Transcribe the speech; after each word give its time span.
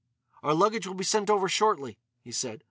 "Our 0.41 0.55
luggage 0.55 0.87
will 0.87 0.95
be 0.95 1.03
sent 1.03 1.29
over 1.29 1.47
shortly," 1.47 1.99
he 2.23 2.31
said. 2.31 2.59